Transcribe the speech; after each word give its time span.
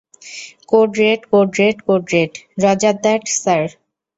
Code 0.69 0.89
red 1.01 1.21
code 1.31 1.49
red 1.59 1.77
code 1.87 2.03
red, 2.13 2.31
roger 2.63 2.95
that, 3.03 3.23
sir. 3.41 3.63